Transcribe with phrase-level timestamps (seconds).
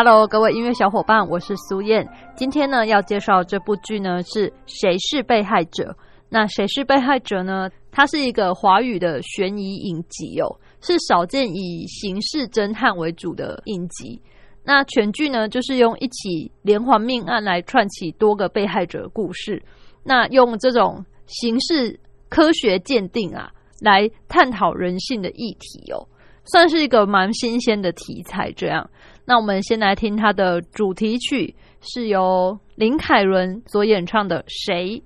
[0.00, 2.08] Hello，各位音乐小伙伴，我是苏燕。
[2.36, 5.96] 今天呢，要介绍这部剧呢，是谁是被害者？
[6.28, 7.68] 那谁是被害者呢？
[7.90, 10.46] 它是一个华语的悬疑影集哦，
[10.80, 14.22] 是少见以刑事侦探为主的影集。
[14.62, 19.60] 那全剧呢，就是用一起连环命案来串起多个被害者的故事。
[20.04, 26.06] 那用这种刑事科学鉴定啊，来探讨人性的议题哦，
[26.44, 28.52] 算是一个蛮新鲜的题材。
[28.52, 28.88] 这样。
[29.28, 35.02] 那我们先来听它的主题曲，是由林凯伦所演唱的《谁》。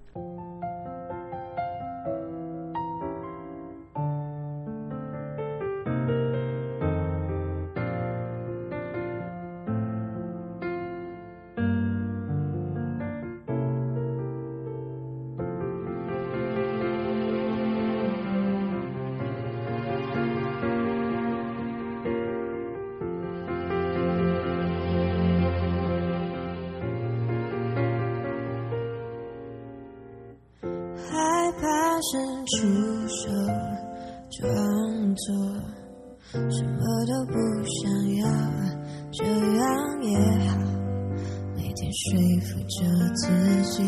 [41.82, 42.00] 天说
[42.42, 42.76] 服着
[43.16, 43.26] 自
[43.72, 43.82] 己，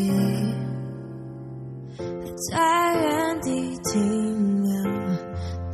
[1.97, 2.03] 还
[2.51, 2.53] 在
[3.01, 3.47] 原地
[3.83, 3.93] 停
[4.63, 4.69] 留，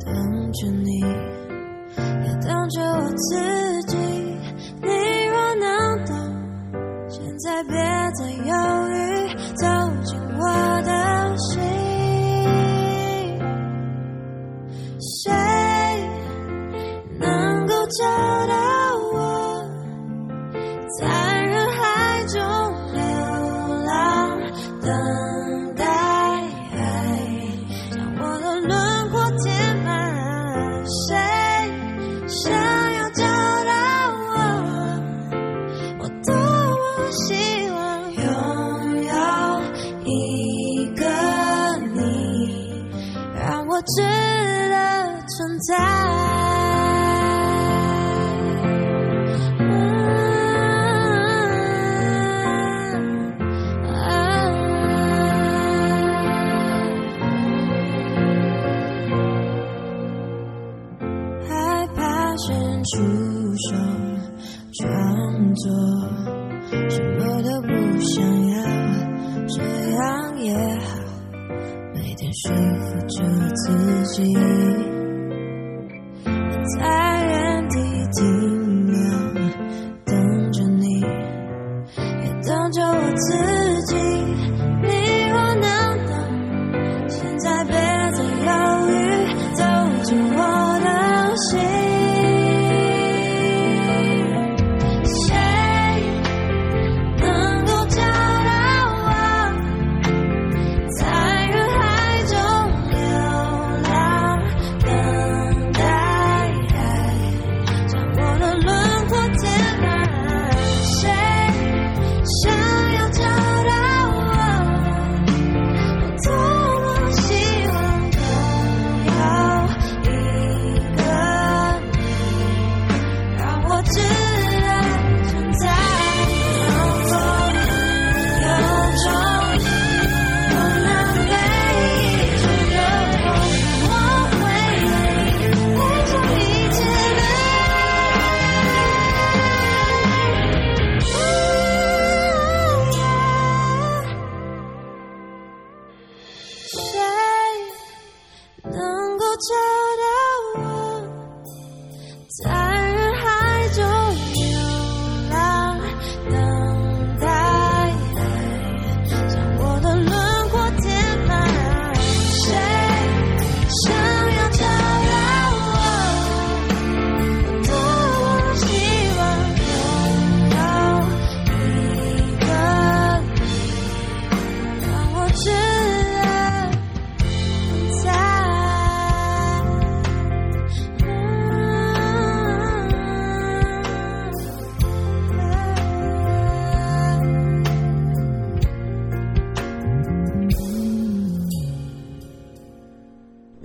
[0.04, 0.06] 等
[0.52, 3.61] 着你，也等着我自己。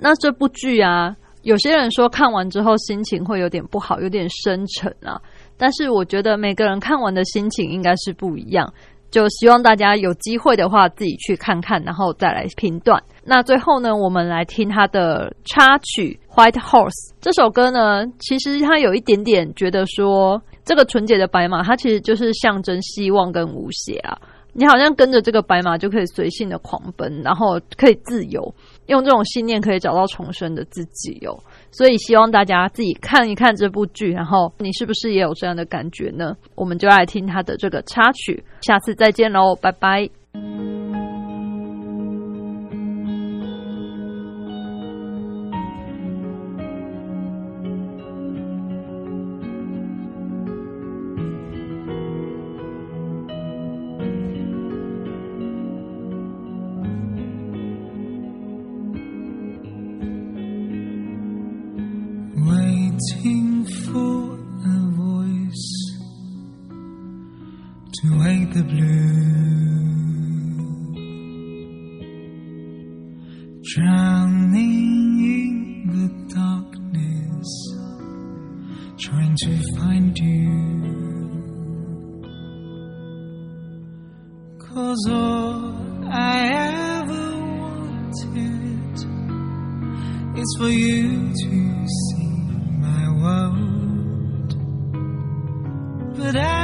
[0.08, 5.20] 那这部剧啊，有些人说看完之后心情会有点不好，有点深沉啊。
[5.58, 8.72] 但是我觉得每个人看完的心情应该是不一样。
[9.10, 13.02] 就希望大家有机会的话自己去看看，然后再来评断。
[13.22, 16.88] 那最后呢，我们来听他的插曲《White Horse》
[17.20, 24.18] 这首歌呢，其实他有一点点觉得说，这个纯洁的白马，它其实就是象征希望跟无邪啊。
[24.54, 28.54] 你好像跟着这个白马就可以随性的狂奔，然后可以自由，
[28.88, 31.38] 用这种信念可以找到重生的自己哦。
[31.70, 36.36] 所以希望大家自己看一看这部剧，然后你是不是也有这样的感觉呢？
[36.54, 40.67] 我们就来听他的这个插曲，下次再见喽，拜拜。
[62.98, 65.68] Waiting for a voice
[67.92, 68.94] to wake the blue,
[73.62, 75.54] drowning in
[75.94, 77.50] the darkness,
[78.98, 80.48] trying to find you.
[84.58, 86.48] Cause all I
[87.02, 87.26] ever
[87.62, 88.98] wanted
[90.38, 92.17] is for you to see
[93.20, 94.54] world.
[96.16, 96.57] But I,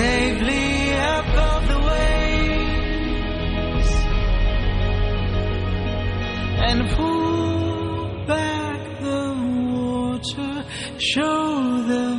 [0.00, 2.70] safely above the waves
[6.68, 9.24] and pull back the
[9.76, 10.52] water,
[11.12, 12.09] show them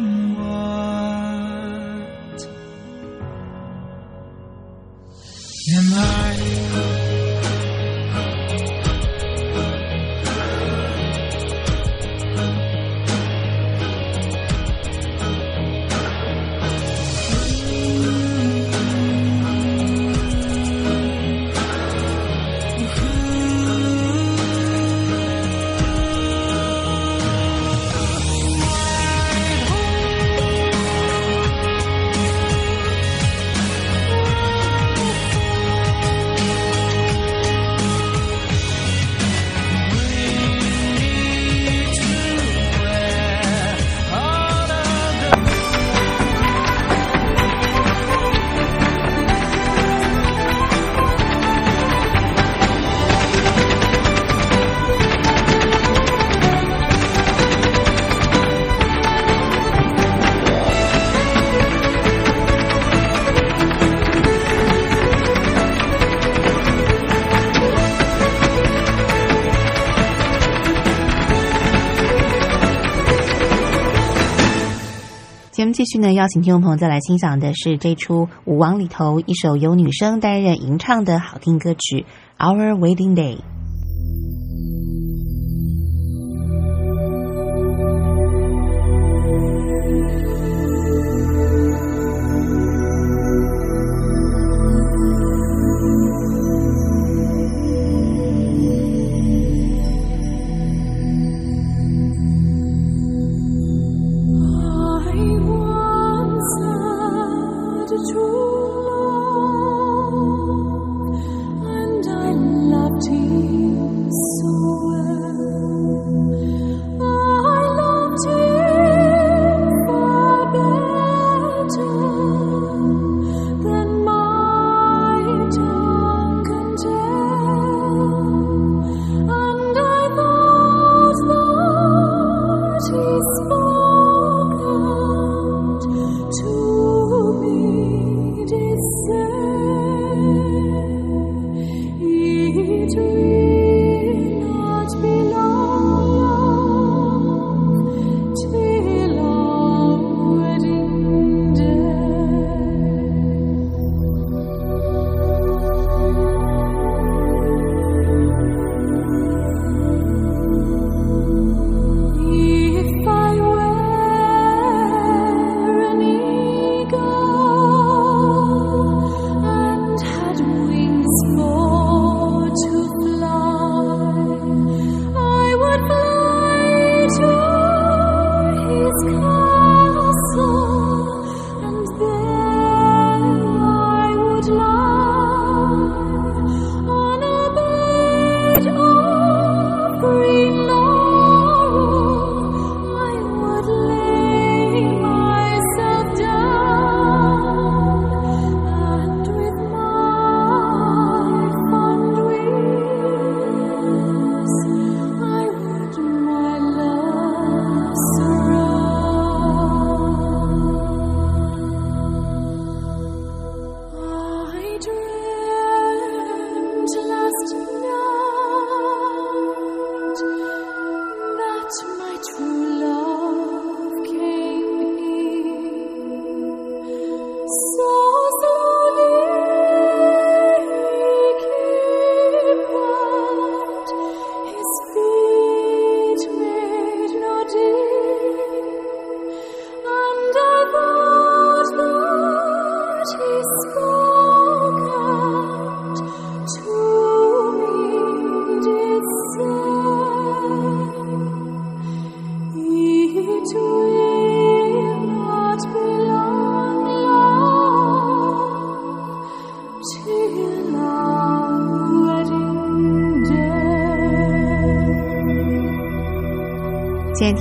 [75.62, 82.04] 节目继续呢，邀请听众朋友再来欣赏的是这出《舞王》里头一首由女生担任吟唱的好听歌曲
[82.44, 83.36] 《Our Wedding Day》。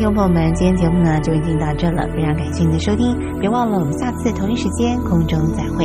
[0.00, 5.85] 听众朋友们，今天节目呢就已经到这了，非常感谢您的收听，别忘了我们下次同一时间空中再会。